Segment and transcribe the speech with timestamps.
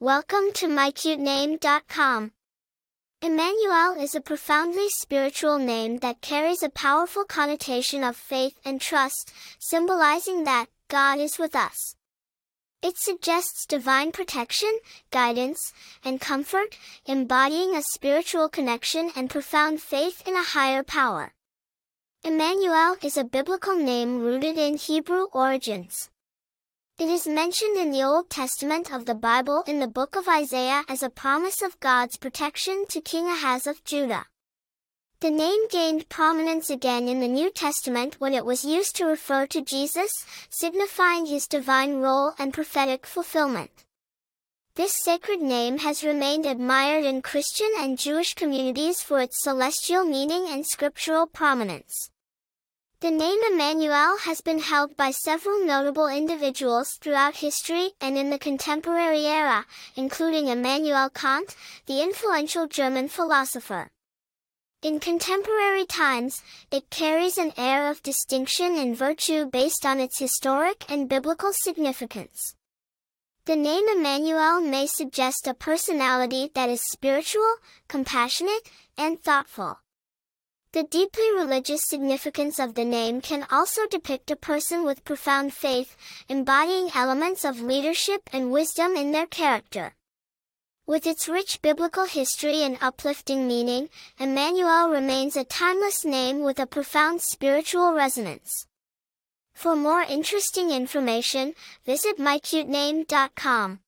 [0.00, 2.30] Welcome to mycutename.com.
[3.20, 9.32] Immanuel is a profoundly spiritual name that carries a powerful connotation of faith and trust,
[9.58, 11.96] symbolizing that God is with us.
[12.80, 14.78] It suggests divine protection,
[15.10, 15.72] guidance,
[16.04, 21.34] and comfort, embodying a spiritual connection and profound faith in a higher power.
[22.22, 26.08] Immanuel is a biblical name rooted in Hebrew origins.
[26.98, 30.82] It is mentioned in the Old Testament of the Bible in the book of Isaiah
[30.88, 34.26] as a promise of God's protection to King Ahaz of Judah.
[35.20, 39.46] The name gained prominence again in the New Testament when it was used to refer
[39.46, 40.10] to Jesus,
[40.50, 43.84] signifying his divine role and prophetic fulfillment.
[44.74, 50.48] This sacred name has remained admired in Christian and Jewish communities for its celestial meaning
[50.48, 52.10] and scriptural prominence.
[53.00, 58.40] The name Immanuel has been held by several notable individuals throughout history and in the
[58.40, 61.54] contemporary era, including Immanuel Kant,
[61.86, 63.92] the influential German philosopher.
[64.82, 70.84] In contemporary times, it carries an air of distinction and virtue based on its historic
[70.90, 72.56] and biblical significance.
[73.44, 79.78] The name Immanuel may suggest a personality that is spiritual, compassionate, and thoughtful.
[80.72, 85.96] The deeply religious significance of the name can also depict a person with profound faith,
[86.28, 89.94] embodying elements of leadership and wisdom in their character.
[90.86, 93.88] With its rich biblical history and uplifting meaning,
[94.18, 98.66] Immanuel remains a timeless name with a profound spiritual resonance.
[99.54, 101.54] For more interesting information,
[101.86, 103.80] visit mycutename.com.